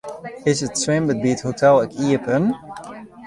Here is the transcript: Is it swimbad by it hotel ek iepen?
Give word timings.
Is 0.51 0.59
it 0.63 0.71
swimbad 0.79 1.21
by 1.21 1.29
it 1.33 1.41
hotel 1.47 1.75
ek 1.85 1.91
iepen? 2.07 2.45